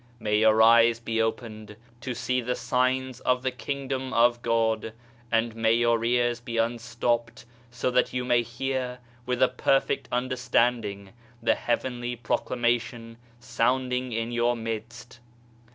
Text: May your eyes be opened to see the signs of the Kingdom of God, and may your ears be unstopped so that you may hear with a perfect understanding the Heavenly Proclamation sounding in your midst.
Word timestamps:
May 0.19 0.39
your 0.39 0.63
eyes 0.63 0.99
be 0.99 1.21
opened 1.21 1.75
to 1.99 2.15
see 2.15 2.41
the 2.41 2.55
signs 2.55 3.19
of 3.19 3.43
the 3.43 3.51
Kingdom 3.51 4.15
of 4.15 4.41
God, 4.41 4.93
and 5.31 5.55
may 5.55 5.73
your 5.75 6.03
ears 6.03 6.39
be 6.39 6.57
unstopped 6.57 7.45
so 7.69 7.91
that 7.91 8.11
you 8.11 8.25
may 8.25 8.41
hear 8.41 8.97
with 9.27 9.43
a 9.43 9.47
perfect 9.47 10.09
understanding 10.11 11.11
the 11.39 11.53
Heavenly 11.53 12.15
Proclamation 12.15 13.17
sounding 13.39 14.11
in 14.11 14.31
your 14.31 14.55
midst. 14.55 15.19